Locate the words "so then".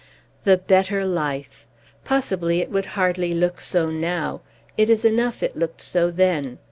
5.83-6.57